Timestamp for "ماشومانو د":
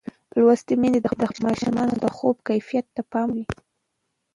1.45-2.05